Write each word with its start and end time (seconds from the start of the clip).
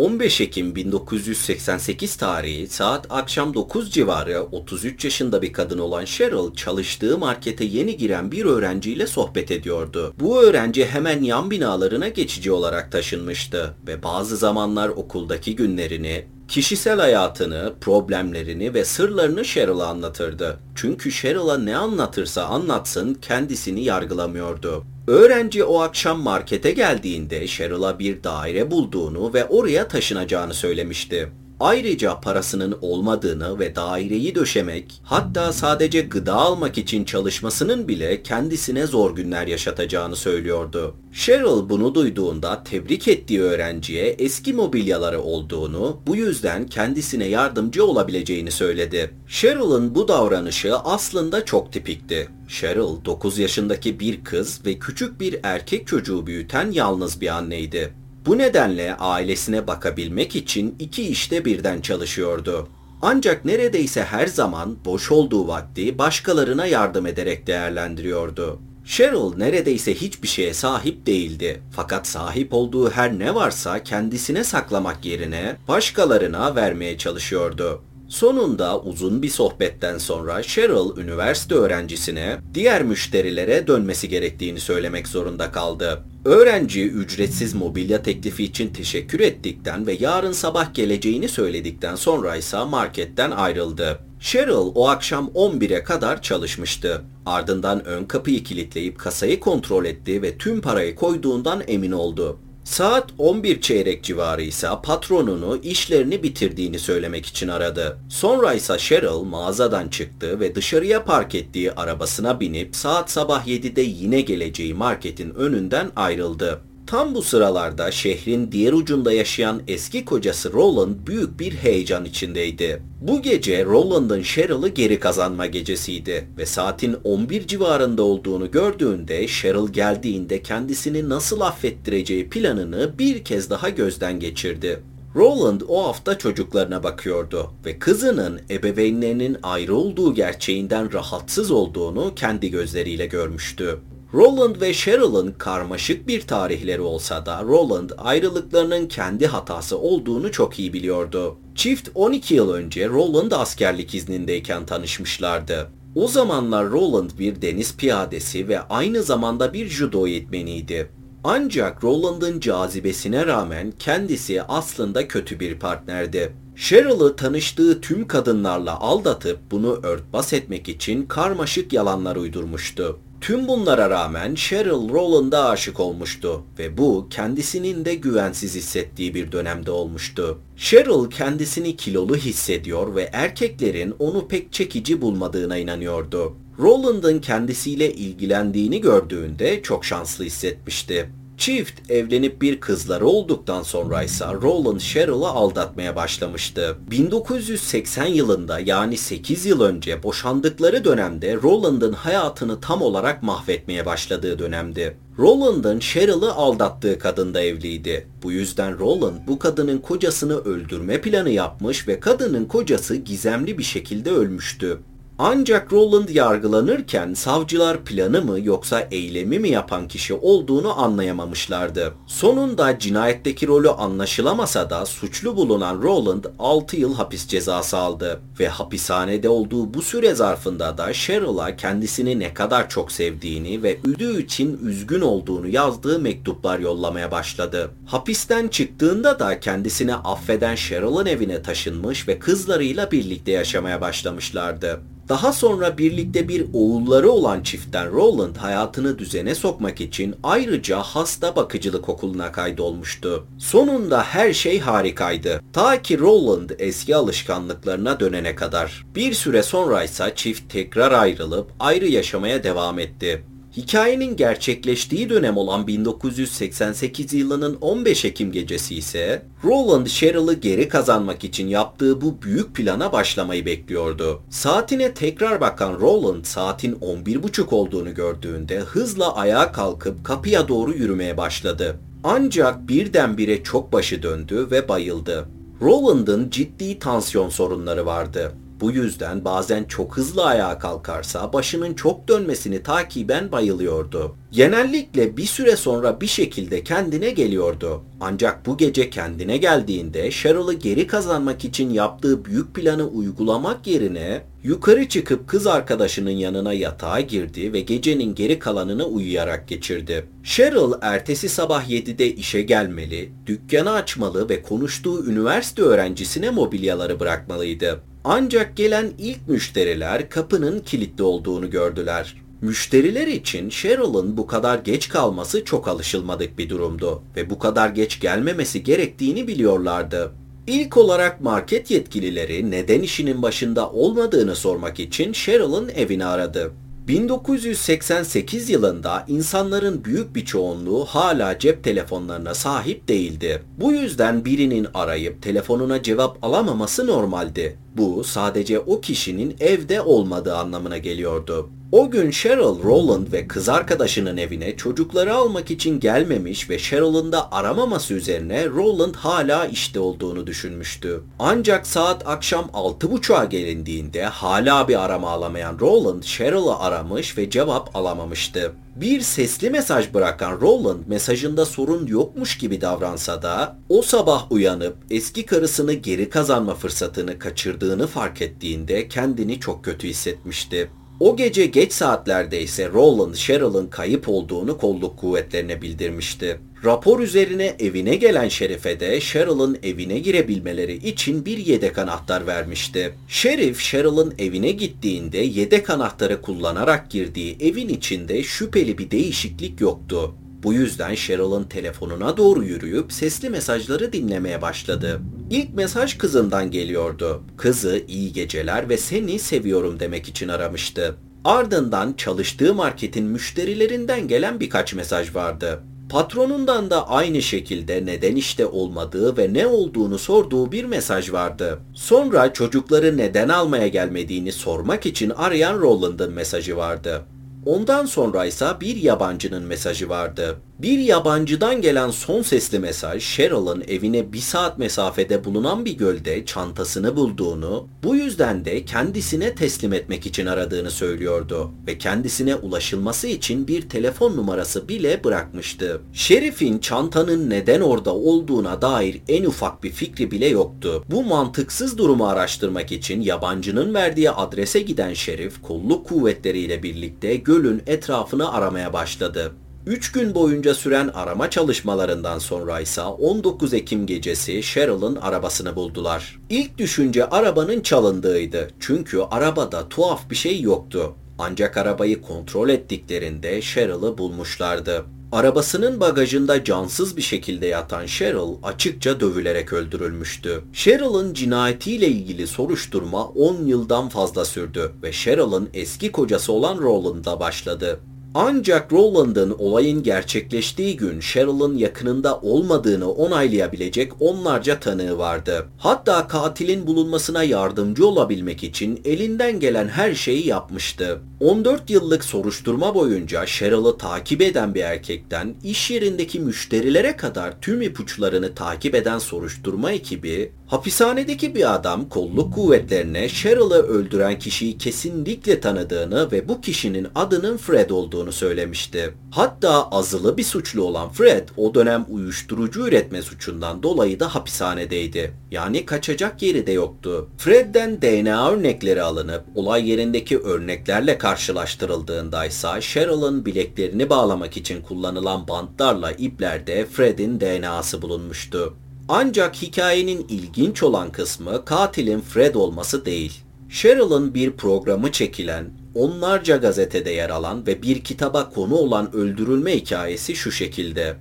15 0.00 0.40
Ekim 0.40 0.76
1988 0.76 2.16
tarihi 2.16 2.66
saat 2.66 3.06
akşam 3.10 3.54
9 3.54 3.90
civarı 3.90 4.42
33 4.52 5.04
yaşında 5.04 5.42
bir 5.42 5.52
kadın 5.52 5.78
olan 5.78 6.04
Cheryl 6.04 6.54
çalıştığı 6.54 7.18
markete 7.18 7.64
yeni 7.64 7.96
giren 7.96 8.32
bir 8.32 8.44
öğrenciyle 8.44 9.06
sohbet 9.06 9.50
ediyordu. 9.50 10.14
Bu 10.20 10.42
öğrenci 10.42 10.86
hemen 10.86 11.22
yan 11.22 11.50
binalarına 11.50 12.08
geçici 12.08 12.52
olarak 12.52 12.92
taşınmıştı 12.92 13.74
ve 13.86 14.02
bazı 14.02 14.36
zamanlar 14.36 14.88
okuldaki 14.88 15.56
günlerini, 15.56 16.24
kişisel 16.48 17.00
hayatını, 17.00 17.72
problemlerini 17.80 18.74
ve 18.74 18.84
sırlarını 18.84 19.44
Cheryl'a 19.44 19.86
anlatırdı. 19.86 20.58
Çünkü 20.74 21.12
Cheryl'a 21.12 21.58
ne 21.58 21.76
anlatırsa 21.76 22.44
anlatsın 22.44 23.14
kendisini 23.14 23.84
yargılamıyordu. 23.84 24.84
Öğrenci 25.06 25.64
o 25.64 25.80
akşam 25.80 26.20
markete 26.20 26.70
geldiğinde 26.70 27.46
Cheryl'a 27.46 27.98
bir 27.98 28.22
daire 28.22 28.70
bulduğunu 28.70 29.34
ve 29.34 29.44
oraya 29.44 29.88
taşınacağını 29.88 30.54
söylemişti. 30.54 31.32
Ayrıca 31.60 32.20
parasının 32.20 32.78
olmadığını 32.80 33.58
ve 33.58 33.76
daireyi 33.76 34.34
döşemek, 34.34 35.00
hatta 35.04 35.52
sadece 35.52 36.00
gıda 36.00 36.34
almak 36.34 36.78
için 36.78 37.04
çalışmasının 37.04 37.88
bile 37.88 38.22
kendisine 38.22 38.86
zor 38.86 39.16
günler 39.16 39.46
yaşatacağını 39.46 40.16
söylüyordu. 40.16 40.94
Cheryl 41.12 41.68
bunu 41.68 41.94
duyduğunda 41.94 42.64
tebrik 42.64 43.08
ettiği 43.08 43.42
öğrenciye 43.42 44.06
eski 44.06 44.52
mobilyaları 44.52 45.22
olduğunu, 45.22 46.00
bu 46.06 46.16
yüzden 46.16 46.66
kendisine 46.66 47.26
yardımcı 47.26 47.84
olabileceğini 47.84 48.50
söyledi. 48.50 49.14
Cheryl'ın 49.28 49.94
bu 49.94 50.08
davranışı 50.08 50.76
aslında 50.76 51.44
çok 51.44 51.72
tipikti. 51.72 52.28
Cheryl 52.48 53.04
9 53.04 53.38
yaşındaki 53.38 54.00
bir 54.00 54.24
kız 54.24 54.60
ve 54.66 54.78
küçük 54.78 55.20
bir 55.20 55.36
erkek 55.42 55.86
çocuğu 55.86 56.26
büyüten 56.26 56.70
yalnız 56.70 57.20
bir 57.20 57.28
anneydi. 57.28 57.99
Bu 58.26 58.38
nedenle 58.38 58.96
ailesine 58.96 59.66
bakabilmek 59.66 60.36
için 60.36 60.74
iki 60.78 61.08
işte 61.08 61.44
birden 61.44 61.80
çalışıyordu. 61.80 62.68
Ancak 63.02 63.44
neredeyse 63.44 64.04
her 64.04 64.26
zaman 64.26 64.76
boş 64.84 65.12
olduğu 65.12 65.48
vakti 65.48 65.98
başkalarına 65.98 66.66
yardım 66.66 67.06
ederek 67.06 67.46
değerlendiriyordu. 67.46 68.60
Cheryl 68.84 69.36
neredeyse 69.36 69.94
hiçbir 69.94 70.28
şeye 70.28 70.54
sahip 70.54 71.06
değildi. 71.06 71.62
Fakat 71.76 72.06
sahip 72.06 72.54
olduğu 72.54 72.90
her 72.90 73.18
ne 73.18 73.34
varsa 73.34 73.82
kendisine 73.82 74.44
saklamak 74.44 75.04
yerine 75.04 75.56
başkalarına 75.68 76.56
vermeye 76.56 76.98
çalışıyordu. 76.98 77.82
Sonunda 78.08 78.80
uzun 78.80 79.22
bir 79.22 79.28
sohbetten 79.28 79.98
sonra 79.98 80.42
Cheryl 80.42 80.96
üniversite 80.96 81.54
öğrencisine 81.54 82.38
diğer 82.54 82.82
müşterilere 82.82 83.66
dönmesi 83.66 84.08
gerektiğini 84.08 84.60
söylemek 84.60 85.08
zorunda 85.08 85.52
kaldı. 85.52 86.04
Öğrenci 86.24 86.88
ücretsiz 86.88 87.54
mobilya 87.54 88.02
teklifi 88.02 88.44
için 88.44 88.68
teşekkür 88.68 89.20
ettikten 89.20 89.86
ve 89.86 89.96
yarın 90.00 90.32
sabah 90.32 90.74
geleceğini 90.74 91.28
söyledikten 91.28 91.94
sonra 91.94 92.36
ise 92.36 92.64
marketten 92.64 93.30
ayrıldı. 93.30 93.98
Cheryl 94.20 94.72
o 94.74 94.88
akşam 94.88 95.26
11'e 95.26 95.84
kadar 95.84 96.22
çalışmıştı. 96.22 97.02
Ardından 97.26 97.84
ön 97.84 98.04
kapıyı 98.04 98.44
kilitleyip 98.44 98.98
kasayı 98.98 99.40
kontrol 99.40 99.84
etti 99.84 100.22
ve 100.22 100.38
tüm 100.38 100.60
parayı 100.60 100.94
koyduğundan 100.94 101.62
emin 101.66 101.92
oldu. 101.92 102.38
Saat 102.64 103.10
11 103.18 103.60
çeyrek 103.60 104.04
civarı 104.04 104.42
ise 104.42 104.68
patronunu 104.82 105.60
işlerini 105.62 106.22
bitirdiğini 106.22 106.78
söylemek 106.78 107.26
için 107.26 107.48
aradı. 107.48 107.98
Sonra 108.08 108.54
ise 108.54 108.78
Cheryl 108.78 109.22
mağazadan 109.24 109.88
çıktı 109.88 110.40
ve 110.40 110.54
dışarıya 110.54 111.04
park 111.04 111.34
ettiği 111.34 111.72
arabasına 111.72 112.40
binip 112.40 112.76
saat 112.76 113.10
sabah 113.10 113.46
7'de 113.46 113.82
yine 113.82 114.20
geleceği 114.20 114.74
marketin 114.74 115.34
önünden 115.34 115.90
ayrıldı. 115.96 116.60
Tam 116.90 117.14
bu 117.14 117.22
sıralarda 117.22 117.90
şehrin 117.90 118.52
diğer 118.52 118.72
ucunda 118.72 119.12
yaşayan 119.12 119.62
eski 119.68 120.04
kocası 120.04 120.52
Roland 120.52 121.06
büyük 121.06 121.40
bir 121.40 121.52
heyecan 121.52 122.04
içindeydi. 122.04 122.82
Bu 123.00 123.22
gece 123.22 123.64
Roland'ın 123.64 124.22
Cheryl'ı 124.22 124.68
geri 124.68 125.00
kazanma 125.00 125.46
gecesiydi 125.46 126.28
ve 126.38 126.46
saatin 126.46 126.96
11 127.04 127.46
civarında 127.46 128.02
olduğunu 128.02 128.50
gördüğünde 128.50 129.26
Cheryl 129.26 129.72
geldiğinde 129.72 130.42
kendisini 130.42 131.08
nasıl 131.08 131.40
affettireceği 131.40 132.28
planını 132.30 132.98
bir 132.98 133.24
kez 133.24 133.50
daha 133.50 133.68
gözden 133.68 134.20
geçirdi. 134.20 134.80
Roland 135.14 135.60
o 135.68 135.84
hafta 135.84 136.18
çocuklarına 136.18 136.82
bakıyordu 136.82 137.50
ve 137.66 137.78
kızının 137.78 138.40
ebeveynlerinin 138.50 139.36
ayrı 139.42 139.74
olduğu 139.74 140.14
gerçeğinden 140.14 140.92
rahatsız 140.92 141.50
olduğunu 141.50 142.12
kendi 142.14 142.50
gözleriyle 142.50 143.06
görmüştü. 143.06 143.78
Roland 144.14 144.60
ve 144.60 144.74
Cheryl'ın 144.74 145.32
karmaşık 145.38 146.08
bir 146.08 146.20
tarihleri 146.20 146.80
olsa 146.80 147.26
da 147.26 147.42
Roland 147.42 147.90
ayrılıklarının 147.98 148.86
kendi 148.86 149.26
hatası 149.26 149.78
olduğunu 149.78 150.32
çok 150.32 150.58
iyi 150.58 150.72
biliyordu. 150.72 151.36
Çift 151.54 151.88
12 151.94 152.34
yıl 152.34 152.52
önce 152.52 152.88
Roland 152.88 153.32
askerlik 153.32 153.94
iznindeyken 153.94 154.66
tanışmışlardı. 154.66 155.70
O 155.94 156.08
zamanlar 156.08 156.70
Roland 156.70 157.10
bir 157.18 157.42
deniz 157.42 157.76
piyadesi 157.76 158.48
ve 158.48 158.60
aynı 158.60 159.02
zamanda 159.02 159.52
bir 159.52 159.68
judo 159.68 160.06
eğitmeniydi. 160.06 160.90
Ancak 161.24 161.84
Roland'ın 161.84 162.40
cazibesine 162.40 163.26
rağmen 163.26 163.72
kendisi 163.78 164.42
aslında 164.42 165.08
kötü 165.08 165.40
bir 165.40 165.58
partnerdi. 165.58 166.32
Cheryl'ı 166.56 167.16
tanıştığı 167.16 167.80
tüm 167.80 168.08
kadınlarla 168.08 168.80
aldatıp 168.80 169.38
bunu 169.50 169.80
örtbas 169.82 170.32
etmek 170.32 170.68
için 170.68 171.06
karmaşık 171.06 171.72
yalanlar 171.72 172.16
uydurmuştu. 172.16 172.98
Tüm 173.20 173.48
bunlara 173.48 173.90
rağmen 173.90 174.34
Cheryl 174.34 174.88
Roland'a 174.88 175.48
aşık 175.48 175.80
olmuştu 175.80 176.42
ve 176.58 176.78
bu 176.78 177.06
kendisinin 177.10 177.84
de 177.84 177.94
güvensiz 177.94 178.54
hissettiği 178.54 179.14
bir 179.14 179.32
dönemde 179.32 179.70
olmuştu. 179.70 180.38
Cheryl 180.56 181.10
kendisini 181.10 181.76
kilolu 181.76 182.16
hissediyor 182.16 182.94
ve 182.94 183.10
erkeklerin 183.12 183.94
onu 183.98 184.28
pek 184.28 184.52
çekici 184.52 185.00
bulmadığına 185.00 185.56
inanıyordu. 185.56 186.36
Roland'ın 186.58 187.18
kendisiyle 187.18 187.94
ilgilendiğini 187.94 188.80
gördüğünde 188.80 189.62
çok 189.62 189.84
şanslı 189.84 190.24
hissetmişti. 190.24 191.10
Çift 191.40 191.90
evlenip 191.90 192.42
bir 192.42 192.60
kızları 192.60 193.06
olduktan 193.06 193.62
sonra 193.62 194.02
ise 194.02 194.24
Roland 194.24 194.80
Cheryl'ı 194.80 195.28
aldatmaya 195.28 195.96
başlamıştı. 195.96 196.76
1980 196.90 198.06
yılında 198.06 198.58
yani 198.58 198.96
8 198.96 199.46
yıl 199.46 199.60
önce 199.60 200.02
boşandıkları 200.02 200.84
dönemde 200.84 201.36
Roland'ın 201.36 201.92
hayatını 201.92 202.60
tam 202.60 202.82
olarak 202.82 203.22
mahvetmeye 203.22 203.86
başladığı 203.86 204.38
dönemdi. 204.38 204.96
Roland'ın 205.18 205.78
Cheryl'ı 205.78 206.32
aldattığı 206.32 206.98
kadında 206.98 207.40
evliydi. 207.40 208.06
Bu 208.22 208.32
yüzden 208.32 208.78
Roland 208.78 209.18
bu 209.26 209.38
kadının 209.38 209.78
kocasını 209.78 210.38
öldürme 210.38 211.00
planı 211.00 211.30
yapmış 211.30 211.88
ve 211.88 212.00
kadının 212.00 212.44
kocası 212.44 212.96
gizemli 212.96 213.58
bir 213.58 213.62
şekilde 213.62 214.10
ölmüştü. 214.10 214.78
Ancak 215.22 215.72
Roland 215.72 216.08
yargılanırken 216.08 217.14
savcılar 217.14 217.84
planı 217.84 218.22
mı 218.22 218.40
yoksa 218.40 218.88
eylemi 218.90 219.38
mi 219.38 219.48
yapan 219.48 219.88
kişi 219.88 220.14
olduğunu 220.14 220.80
anlayamamışlardı. 220.80 221.94
Sonunda 222.06 222.78
cinayetteki 222.78 223.46
rolü 223.46 223.70
anlaşılamasa 223.70 224.70
da 224.70 224.86
suçlu 224.86 225.36
bulunan 225.36 225.82
Roland 225.82 226.24
6 226.38 226.76
yıl 226.76 226.94
hapis 226.94 227.26
cezası 227.26 227.76
aldı 227.76 228.20
ve 228.40 228.48
hapishanede 228.48 229.28
olduğu 229.28 229.74
bu 229.74 229.82
süre 229.82 230.14
zarfında 230.14 230.78
da 230.78 230.92
Cheryl'a 230.92 231.56
kendisini 231.56 232.18
ne 232.18 232.34
kadar 232.34 232.68
çok 232.68 232.92
sevdiğini 232.92 233.62
ve 233.62 233.78
üdüğü 233.84 234.22
için 234.22 234.60
üzgün 234.66 235.00
olduğunu 235.00 235.48
yazdığı 235.48 235.98
mektuplar 235.98 236.58
yollamaya 236.58 237.10
başladı. 237.10 237.70
Hapisten 237.86 238.48
çıktığında 238.48 239.18
da 239.18 239.40
kendisini 239.40 239.94
affeden 239.94 240.54
Cheryl'ın 240.54 241.06
evine 241.06 241.42
taşınmış 241.42 242.08
ve 242.08 242.18
kızlarıyla 242.18 242.90
birlikte 242.90 243.32
yaşamaya 243.32 243.80
başlamışlardı. 243.80 244.80
Daha 245.10 245.32
sonra 245.32 245.78
birlikte 245.78 246.28
bir 246.28 246.46
oğulları 246.52 247.10
olan 247.10 247.42
çiftten 247.42 247.92
Roland 247.92 248.36
hayatını 248.36 248.98
düzene 248.98 249.34
sokmak 249.34 249.80
için 249.80 250.14
ayrıca 250.22 250.78
hasta 250.78 251.36
bakıcılık 251.36 251.88
okuluna 251.88 252.32
kaydolmuştu. 252.32 253.26
Sonunda 253.38 254.02
her 254.02 254.32
şey 254.32 254.60
harikaydı. 254.60 255.40
Ta 255.52 255.82
ki 255.82 255.98
Roland 255.98 256.50
eski 256.58 256.96
alışkanlıklarına 256.96 258.00
dönene 258.00 258.34
kadar. 258.34 258.86
Bir 258.94 259.12
süre 259.12 259.42
sonra 259.42 259.84
ise 259.84 260.12
çift 260.16 260.52
tekrar 260.52 260.92
ayrılıp 260.92 261.50
ayrı 261.60 261.86
yaşamaya 261.86 262.42
devam 262.42 262.78
etti. 262.78 263.24
Hikayenin 263.56 264.16
gerçekleştiği 264.16 265.08
dönem 265.08 265.36
olan 265.36 265.66
1988 265.66 267.12
yılının 267.12 267.58
15 267.60 268.04
Ekim 268.04 268.32
gecesi 268.32 268.74
ise 268.74 269.22
Roland 269.44 269.86
Cheryl'ı 269.86 270.34
geri 270.34 270.68
kazanmak 270.68 271.24
için 271.24 271.48
yaptığı 271.48 272.00
bu 272.00 272.22
büyük 272.22 272.54
plana 272.54 272.92
başlamayı 272.92 273.46
bekliyordu. 273.46 274.22
Saatine 274.30 274.94
tekrar 274.94 275.40
bakan 275.40 275.80
Roland 275.80 276.24
saatin 276.24 276.74
11.30 276.74 277.54
olduğunu 277.54 277.94
gördüğünde 277.94 278.58
hızla 278.58 279.16
ayağa 279.16 279.52
kalkıp 279.52 280.04
kapıya 280.04 280.48
doğru 280.48 280.72
yürümeye 280.72 281.16
başladı. 281.16 281.76
Ancak 282.04 282.68
birdenbire 282.68 283.42
çok 283.42 283.72
başı 283.72 284.02
döndü 284.02 284.48
ve 284.50 284.68
bayıldı. 284.68 285.28
Roland'ın 285.60 286.30
ciddi 286.30 286.78
tansiyon 286.78 287.28
sorunları 287.28 287.86
vardı. 287.86 288.32
Bu 288.60 288.70
yüzden 288.70 289.24
bazen 289.24 289.64
çok 289.64 289.96
hızlı 289.96 290.24
ayağa 290.24 290.58
kalkarsa 290.58 291.32
başının 291.32 291.74
çok 291.74 292.08
dönmesini 292.08 292.62
takiben 292.62 293.32
bayılıyordu. 293.32 294.16
Genellikle 294.32 295.16
bir 295.16 295.26
süre 295.26 295.56
sonra 295.56 296.00
bir 296.00 296.06
şekilde 296.06 296.64
kendine 296.64 297.10
geliyordu. 297.10 297.82
Ancak 298.00 298.46
bu 298.46 298.56
gece 298.56 298.90
kendine 298.90 299.36
geldiğinde 299.36 300.10
Cheryl'ı 300.10 300.52
geri 300.52 300.86
kazanmak 300.86 301.44
için 301.44 301.70
yaptığı 301.70 302.24
büyük 302.24 302.54
planı 302.54 302.88
uygulamak 302.88 303.66
yerine 303.66 304.22
yukarı 304.42 304.88
çıkıp 304.88 305.28
kız 305.28 305.46
arkadaşının 305.46 306.10
yanına 306.10 306.52
yatağa 306.52 307.00
girdi 307.00 307.52
ve 307.52 307.60
gecenin 307.60 308.14
geri 308.14 308.38
kalanını 308.38 308.84
uyuyarak 308.84 309.48
geçirdi. 309.48 310.06
Cheryl 310.24 310.72
ertesi 310.82 311.28
sabah 311.28 311.70
7'de 311.70 312.14
işe 312.14 312.42
gelmeli, 312.42 313.12
dükkanı 313.26 313.70
açmalı 313.72 314.28
ve 314.28 314.42
konuştuğu 314.42 315.06
üniversite 315.06 315.62
öğrencisine 315.62 316.30
mobilyaları 316.30 317.00
bırakmalıydı. 317.00 317.89
Ancak 318.04 318.56
gelen 318.56 318.90
ilk 318.98 319.28
müşteriler 319.28 320.08
kapının 320.08 320.60
kilitli 320.60 321.02
olduğunu 321.02 321.50
gördüler. 321.50 322.16
Müşteriler 322.40 323.06
için 323.06 323.48
Cheryl'ın 323.48 324.16
bu 324.16 324.26
kadar 324.26 324.58
geç 324.58 324.88
kalması 324.88 325.44
çok 325.44 325.68
alışılmadık 325.68 326.38
bir 326.38 326.48
durumdu 326.48 327.02
ve 327.16 327.30
bu 327.30 327.38
kadar 327.38 327.68
geç 327.68 328.00
gelmemesi 328.00 328.62
gerektiğini 328.62 329.28
biliyorlardı. 329.28 330.12
İlk 330.46 330.76
olarak 330.76 331.20
market 331.20 331.70
yetkilileri 331.70 332.50
neden 332.50 332.80
işinin 332.80 333.22
başında 333.22 333.70
olmadığını 333.70 334.36
sormak 334.36 334.80
için 334.80 335.12
Cheryl'ın 335.12 335.68
evini 335.68 336.04
aradı. 336.04 336.52
1988 336.90 338.50
yılında 338.50 339.04
insanların 339.08 339.84
büyük 339.84 340.14
bir 340.14 340.24
çoğunluğu 340.24 340.84
hala 340.84 341.38
cep 341.38 341.64
telefonlarına 341.64 342.34
sahip 342.34 342.88
değildi. 342.88 343.42
Bu 343.60 343.72
yüzden 343.72 344.24
birinin 344.24 344.66
arayıp 344.74 345.22
telefonuna 345.22 345.82
cevap 345.82 346.24
alamaması 346.24 346.86
normaldi. 346.86 347.58
Bu 347.76 348.04
sadece 348.04 348.58
o 348.58 348.80
kişinin 348.80 349.36
evde 349.40 349.80
olmadığı 349.80 350.36
anlamına 350.36 350.78
geliyordu. 350.78 351.50
O 351.72 351.90
gün 351.90 352.10
Cheryl, 352.10 352.62
Roland 352.62 353.12
ve 353.12 353.28
kız 353.28 353.48
arkadaşının 353.48 354.16
evine 354.16 354.56
çocukları 354.56 355.14
almak 355.14 355.50
için 355.50 355.80
gelmemiş 355.80 356.50
ve 356.50 356.58
Cheryl'ın 356.58 357.12
da 357.12 357.32
aramaması 357.32 357.94
üzerine 357.94 358.48
Roland 358.48 358.94
hala 358.94 359.46
işte 359.46 359.80
olduğunu 359.80 360.26
düşünmüştü. 360.26 361.02
Ancak 361.18 361.66
saat 361.66 362.08
akşam 362.08 362.44
6.30'a 362.44 363.24
gelindiğinde 363.24 364.04
hala 364.04 364.68
bir 364.68 364.84
arama 364.84 365.10
alamayan 365.10 365.58
Roland 365.60 366.02
Cheryl'ı 366.02 366.58
aramış 366.58 367.18
ve 367.18 367.30
cevap 367.30 367.76
alamamıştı. 367.76 368.52
Bir 368.76 369.00
sesli 369.00 369.50
mesaj 369.50 369.94
bırakan 369.94 370.40
Roland 370.40 370.86
mesajında 370.86 371.46
sorun 371.46 371.86
yokmuş 371.86 372.38
gibi 372.38 372.60
davransa 372.60 373.22
da 373.22 373.56
o 373.68 373.82
sabah 373.82 374.32
uyanıp 374.32 374.76
eski 374.90 375.26
karısını 375.26 375.72
geri 375.72 376.10
kazanma 376.10 376.54
fırsatını 376.54 377.18
kaçırdığını 377.18 377.86
fark 377.86 378.22
ettiğinde 378.22 378.88
kendini 378.88 379.40
çok 379.40 379.64
kötü 379.64 379.88
hissetmişti. 379.88 380.70
O 381.00 381.16
gece 381.16 381.46
geç 381.46 381.72
saatlerde 381.72 382.42
ise 382.42 382.68
Roland 382.68 383.14
Cheryl'ın 383.14 383.66
kayıp 383.66 384.08
olduğunu 384.08 384.58
kolluk 384.58 384.96
kuvvetlerine 384.96 385.62
bildirmişti. 385.62 386.40
Rapor 386.64 387.00
üzerine 387.00 387.56
evine 387.58 387.96
gelen 387.96 388.28
Şerif'e 388.28 388.80
de 388.80 389.00
Cheryl'ın 389.00 389.58
evine 389.62 389.98
girebilmeleri 389.98 390.88
için 390.88 391.24
bir 391.24 391.38
yedek 391.38 391.78
anahtar 391.78 392.26
vermişti. 392.26 392.94
Şerif, 393.08 393.60
Cheryl'ın 393.60 394.14
evine 394.18 394.50
gittiğinde 394.50 395.18
yedek 395.18 395.70
anahtarı 395.70 396.22
kullanarak 396.22 396.90
girdiği 396.90 397.36
evin 397.40 397.68
içinde 397.68 398.22
şüpheli 398.22 398.78
bir 398.78 398.90
değişiklik 398.90 399.60
yoktu. 399.60 400.14
Bu 400.42 400.52
yüzden 400.52 400.94
Cheryl'ın 400.94 401.44
telefonuna 401.44 402.16
doğru 402.16 402.44
yürüyüp 402.44 402.92
sesli 402.92 403.30
mesajları 403.30 403.92
dinlemeye 403.92 404.42
başladı. 404.42 405.00
İlk 405.30 405.54
mesaj 405.54 405.98
kızından 405.98 406.50
geliyordu. 406.50 407.22
Kızı 407.36 407.82
iyi 407.88 408.12
geceler 408.12 408.68
ve 408.68 408.76
seni 408.76 409.18
seviyorum 409.18 409.80
demek 409.80 410.08
için 410.08 410.28
aramıştı. 410.28 410.96
Ardından 411.24 411.92
çalıştığı 411.92 412.54
marketin 412.54 413.04
müşterilerinden 413.04 414.08
gelen 414.08 414.40
birkaç 414.40 414.74
mesaj 414.74 415.14
vardı. 415.14 415.60
Patronundan 415.90 416.70
da 416.70 416.88
aynı 416.88 417.22
şekilde 417.22 417.86
neden 417.86 418.16
işte 418.16 418.46
olmadığı 418.46 419.16
ve 419.16 419.32
ne 419.32 419.46
olduğunu 419.46 419.98
sorduğu 419.98 420.52
bir 420.52 420.64
mesaj 420.64 421.12
vardı. 421.12 421.58
Sonra 421.74 422.32
çocukları 422.32 422.96
neden 422.96 423.28
almaya 423.28 423.68
gelmediğini 423.68 424.32
sormak 424.32 424.86
için 424.86 425.10
arayan 425.10 425.58
Roland'ın 425.58 426.12
mesajı 426.12 426.56
vardı. 426.56 427.02
Ondan 427.46 427.86
sonra 427.86 428.24
ise 428.24 428.46
bir 428.60 428.76
yabancının 428.76 429.42
mesajı 429.42 429.88
vardı. 429.88 430.36
Bir 430.62 430.78
yabancıdan 430.78 431.62
gelen 431.62 431.90
son 431.90 432.22
sesli 432.22 432.58
mesaj 432.58 433.16
Cheryl'ın 433.16 433.64
evine 433.68 434.12
bir 434.12 434.18
saat 434.18 434.58
mesafede 434.58 435.24
bulunan 435.24 435.64
bir 435.64 435.78
gölde 435.78 436.24
çantasını 436.24 436.96
bulduğunu, 436.96 437.68
bu 437.82 437.96
yüzden 437.96 438.44
de 438.44 438.64
kendisine 438.64 439.34
teslim 439.34 439.72
etmek 439.72 440.06
için 440.06 440.26
aradığını 440.26 440.70
söylüyordu 440.70 441.50
ve 441.66 441.78
kendisine 441.78 442.34
ulaşılması 442.34 443.08
için 443.08 443.48
bir 443.48 443.68
telefon 443.68 444.16
numarası 444.16 444.68
bile 444.68 445.04
bırakmıştı. 445.04 445.80
Şerif'in 445.92 446.58
çantanın 446.58 447.30
neden 447.30 447.60
orada 447.60 447.94
olduğuna 447.94 448.62
dair 448.62 449.00
en 449.08 449.24
ufak 449.24 449.62
bir 449.62 449.70
fikri 449.70 450.10
bile 450.10 450.26
yoktu. 450.26 450.84
Bu 450.90 451.02
mantıksız 451.02 451.78
durumu 451.78 452.06
araştırmak 452.06 452.72
için 452.72 453.00
yabancının 453.00 453.74
verdiği 453.74 454.10
adrese 454.10 454.60
giden 454.60 454.94
Şerif 454.94 455.42
kolluk 455.42 455.86
kuvvetleriyle 455.86 456.62
birlikte 456.62 457.16
gölün 457.16 457.62
etrafını 457.66 458.32
aramaya 458.32 458.72
başladı. 458.72 459.32
3 459.66 459.92
gün 459.92 460.14
boyunca 460.14 460.54
süren 460.54 460.88
arama 460.88 461.30
çalışmalarından 461.30 462.18
sonra 462.18 462.60
ise 462.60 462.82
19 462.82 463.54
Ekim 463.54 463.86
gecesi 463.86 464.42
Cheryl'ın 464.42 464.96
arabasını 464.96 465.56
buldular. 465.56 466.18
İlk 466.30 466.58
düşünce 466.58 467.08
arabanın 467.08 467.60
çalındığıydı. 467.60 468.50
Çünkü 468.60 469.00
arabada 469.10 469.68
tuhaf 469.68 470.10
bir 470.10 470.16
şey 470.16 470.40
yoktu. 470.40 470.94
Ancak 471.18 471.56
arabayı 471.56 472.02
kontrol 472.02 472.48
ettiklerinde 472.48 473.42
Cheryl'ı 473.42 473.98
bulmuşlardı. 473.98 474.84
Arabasının 475.12 475.80
bagajında 475.80 476.44
cansız 476.44 476.96
bir 476.96 477.02
şekilde 477.02 477.46
yatan 477.46 477.86
Cheryl 477.86 478.34
açıkça 478.42 479.00
dövülerek 479.00 479.52
öldürülmüştü. 479.52 480.42
Cheryl'ın 480.52 481.14
cinayetiyle 481.14 481.88
ilgili 481.88 482.26
soruşturma 482.26 483.04
10 483.04 483.46
yıldan 483.46 483.88
fazla 483.88 484.24
sürdü 484.24 484.72
ve 484.82 484.92
Cheryl'ın 484.92 485.48
eski 485.54 485.92
kocası 485.92 486.32
olan 486.32 486.58
Roland'da 486.58 487.20
başladı. 487.20 487.80
Ancak 488.14 488.72
Roland'ın 488.72 489.30
olayın 489.38 489.82
gerçekleştiği 489.82 490.76
gün 490.76 491.00
Cheryl'ın 491.00 491.56
yakınında 491.56 492.20
olmadığını 492.20 492.92
onaylayabilecek 492.92 493.92
onlarca 494.00 494.60
tanığı 494.60 494.98
vardı. 494.98 495.46
Hatta 495.58 496.08
katilin 496.08 496.66
bulunmasına 496.66 497.22
yardımcı 497.22 497.86
olabilmek 497.86 498.44
için 498.44 498.80
elinden 498.84 499.40
gelen 499.40 499.68
her 499.68 499.94
şeyi 499.94 500.26
yapmıştı. 500.26 501.00
14 501.20 501.70
yıllık 501.70 502.04
soruşturma 502.04 502.74
boyunca 502.74 503.26
Cheryl'ı 503.26 503.78
takip 503.78 504.22
eden 504.22 504.54
bir 504.54 504.60
erkekten 504.60 505.34
iş 505.44 505.70
yerindeki 505.70 506.20
müşterilere 506.20 506.96
kadar 506.96 507.40
tüm 507.40 507.62
ipuçlarını 507.62 508.34
takip 508.34 508.74
eden 508.74 508.98
soruşturma 508.98 509.72
ekibi 509.72 510.32
Hapishanedeki 510.50 511.34
bir 511.34 511.54
adam 511.54 511.88
kolluk 511.88 512.34
kuvvetlerine 512.34 513.08
Cheryl'ı 513.08 513.54
öldüren 513.54 514.18
kişiyi 514.18 514.58
kesinlikle 514.58 515.40
tanıdığını 515.40 516.12
ve 516.12 516.28
bu 516.28 516.40
kişinin 516.40 516.86
adının 516.94 517.36
Fred 517.36 517.70
olduğunu 517.70 518.12
söylemişti. 518.12 518.94
Hatta 519.10 519.68
azılı 519.68 520.16
bir 520.16 520.24
suçlu 520.24 520.62
olan 520.62 520.90
Fred 520.90 521.28
o 521.36 521.54
dönem 521.54 521.86
uyuşturucu 521.90 522.68
üretme 522.68 523.02
suçundan 523.02 523.62
dolayı 523.62 524.00
da 524.00 524.14
hapishanedeydi. 524.14 525.12
Yani 525.30 525.66
kaçacak 525.66 526.22
yeri 526.22 526.46
de 526.46 526.52
yoktu. 526.52 527.08
Fred'den 527.18 527.82
DNA 527.82 528.30
örnekleri 528.30 528.82
alınıp 528.82 529.24
olay 529.34 529.70
yerindeki 529.70 530.18
örneklerle 530.18 530.98
karşılaştırıldığında 530.98 532.24
ise 532.24 532.48
Cheryl'ın 532.60 533.26
bileklerini 533.26 533.90
bağlamak 533.90 534.36
için 534.36 534.62
kullanılan 534.62 535.28
bantlarla 535.28 535.92
iplerde 535.92 536.66
Fred'in 536.66 537.20
DNA'sı 537.20 537.82
bulunmuştu. 537.82 538.54
Ancak 538.92 539.42
hikayenin 539.42 540.06
ilginç 540.08 540.62
olan 540.62 540.92
kısmı 540.92 541.44
katilin 541.44 542.00
Fred 542.00 542.34
olması 542.34 542.84
değil. 542.84 543.20
Cheryl'ın 543.50 544.14
bir 544.14 544.30
programı 544.30 544.92
çekilen, 544.92 545.50
onlarca 545.74 546.36
gazetede 546.36 546.90
yer 546.90 547.10
alan 547.10 547.46
ve 547.46 547.62
bir 547.62 547.84
kitaba 547.84 548.30
konu 548.30 548.54
olan 548.54 548.94
öldürülme 548.96 549.56
hikayesi 549.56 550.16
şu 550.16 550.32
şekilde. 550.32 550.96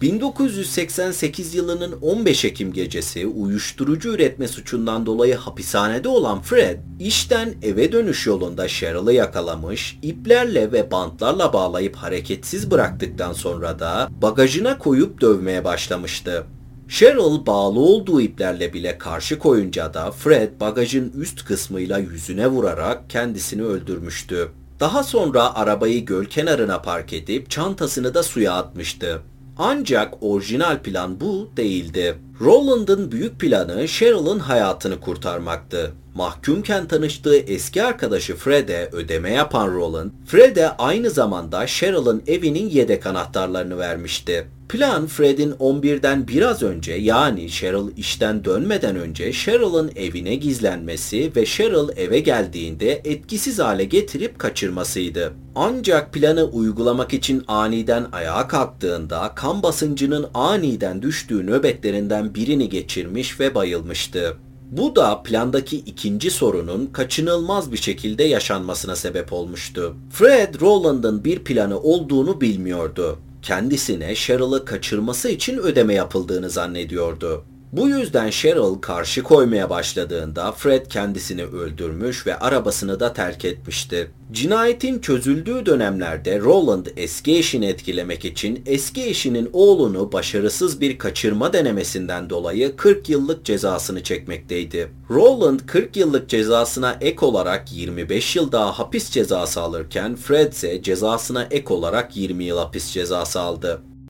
1988 0.00 1.54
yılının 1.54 1.92
15 2.02 2.44
Ekim 2.44 2.72
gecesi 2.72 3.26
uyuşturucu 3.26 4.14
üretme 4.14 4.48
suçundan 4.48 5.06
dolayı 5.06 5.34
hapishanede 5.36 6.08
olan 6.08 6.42
Fred, 6.42 6.78
işten 7.00 7.54
eve 7.62 7.92
dönüş 7.92 8.26
yolunda 8.26 8.68
Cheryl'ı 8.68 9.12
yakalamış, 9.12 9.98
iplerle 10.02 10.72
ve 10.72 10.90
bantlarla 10.90 11.52
bağlayıp 11.52 11.96
hareketsiz 11.96 12.70
bıraktıktan 12.70 13.32
sonra 13.32 13.78
da 13.78 14.08
bagajına 14.22 14.78
koyup 14.78 15.20
dövmeye 15.20 15.64
başlamıştı. 15.64 16.44
Cheryl 16.88 17.46
bağlı 17.46 17.80
olduğu 17.80 18.20
iplerle 18.20 18.72
bile 18.72 18.98
karşı 18.98 19.38
koyunca 19.38 19.94
da 19.94 20.10
Fred 20.10 20.60
bagajın 20.60 21.12
üst 21.16 21.44
kısmıyla 21.44 21.98
yüzüne 21.98 22.48
vurarak 22.48 23.10
kendisini 23.10 23.62
öldürmüştü. 23.62 24.48
Daha 24.80 25.02
sonra 25.02 25.54
arabayı 25.54 26.04
göl 26.04 26.24
kenarına 26.24 26.82
park 26.82 27.12
edip 27.12 27.50
çantasını 27.50 28.14
da 28.14 28.22
suya 28.22 28.52
atmıştı. 28.52 29.22
Ancak 29.58 30.14
orijinal 30.20 30.78
plan 30.82 31.20
bu 31.20 31.50
değildi. 31.56 32.18
Roland'ın 32.40 33.12
büyük 33.12 33.40
planı 33.40 33.88
Cheryl'ın 33.88 34.38
hayatını 34.38 35.00
kurtarmaktı. 35.00 35.92
Mahkumken 36.18 36.88
tanıştığı 36.88 37.36
eski 37.36 37.82
arkadaşı 37.82 38.36
Fred'e 38.36 38.88
ödeme 38.92 39.32
yapan 39.32 39.74
Roland, 39.74 40.10
Fred'e 40.26 40.68
aynı 40.68 41.10
zamanda 41.10 41.66
Cheryl'ın 41.66 42.22
evinin 42.26 42.68
yedek 42.68 43.06
anahtarlarını 43.06 43.78
vermişti. 43.78 44.46
Plan 44.68 45.06
Fred'in 45.06 45.52
11'den 45.52 46.28
biraz 46.28 46.62
önce 46.62 46.92
yani 46.92 47.50
Cheryl 47.50 47.96
işten 47.96 48.44
dönmeden 48.44 48.96
önce 48.96 49.32
Cheryl'ın 49.32 49.92
evine 49.96 50.34
gizlenmesi 50.34 51.32
ve 51.36 51.46
Cheryl 51.46 51.88
eve 51.96 52.20
geldiğinde 52.20 53.02
etkisiz 53.04 53.58
hale 53.58 53.84
getirip 53.84 54.38
kaçırmasıydı. 54.38 55.32
Ancak 55.54 56.12
planı 56.12 56.44
uygulamak 56.44 57.14
için 57.14 57.44
aniden 57.48 58.06
ayağa 58.12 58.48
kalktığında 58.48 59.32
kan 59.34 59.62
basıncının 59.62 60.26
aniden 60.34 61.02
düştüğü 61.02 61.46
nöbetlerinden 61.46 62.34
birini 62.34 62.68
geçirmiş 62.68 63.40
ve 63.40 63.54
bayılmıştı. 63.54 64.36
Bu 64.72 64.96
da 64.96 65.22
plandaki 65.22 65.76
ikinci 65.76 66.30
sorunun 66.30 66.86
kaçınılmaz 66.86 67.72
bir 67.72 67.76
şekilde 67.76 68.24
yaşanmasına 68.24 68.96
sebep 68.96 69.32
olmuştu. 69.32 69.94
Fred, 70.10 70.60
Roland'ın 70.60 71.24
bir 71.24 71.38
planı 71.38 71.80
olduğunu 71.80 72.40
bilmiyordu 72.40 73.18
kendisine 73.42 74.14
Cheryl'ı 74.14 74.64
kaçırması 74.64 75.28
için 75.28 75.58
ödeme 75.58 75.94
yapıldığını 75.94 76.50
zannediyordu. 76.50 77.44
Bu 77.72 77.88
yüzden 77.88 78.30
Cheryl 78.30 78.80
karşı 78.80 79.22
koymaya 79.22 79.70
başladığında 79.70 80.52
Fred 80.52 80.86
kendisini 80.86 81.44
öldürmüş 81.44 82.26
ve 82.26 82.38
arabasını 82.38 83.00
da 83.00 83.12
terk 83.12 83.44
etmişti. 83.44 84.10
Cinayetin 84.32 84.98
çözüldüğü 84.98 85.66
dönemlerde 85.66 86.40
Roland 86.40 86.86
eski 86.96 87.38
eşini 87.38 87.66
etkilemek 87.66 88.24
için 88.24 88.62
eski 88.66 89.04
eşinin 89.04 89.50
oğlunu 89.52 90.12
başarısız 90.12 90.80
bir 90.80 90.98
kaçırma 90.98 91.52
denemesinden 91.52 92.30
dolayı 92.30 92.76
40 92.76 93.08
yıllık 93.08 93.44
cezasını 93.44 94.02
çekmekteydi. 94.02 94.92
Roland 95.10 95.60
40 95.66 95.96
yıllık 95.96 96.28
cezasına 96.28 96.96
ek 97.00 97.26
olarak 97.26 97.72
25 97.72 98.36
yıl 98.36 98.52
daha 98.52 98.78
hapis 98.78 99.10
cezası 99.10 99.60
alırken 99.60 100.16
Fred 100.16 100.52
ise 100.52 100.82
cezasına 100.82 101.46
ek 101.50 101.74
olarak 101.74 102.16
20 102.16 102.44
yıl 102.44 102.58
hapis 102.58 102.92
cezası 102.92 103.40
aldı. 103.40 103.80